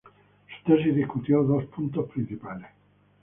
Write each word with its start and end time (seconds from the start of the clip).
Su 0.47 0.63
tesis 0.65 0.95
discutió 0.95 1.43
dos 1.43 1.65
puntos 1.65 2.09
principales. 2.09 2.71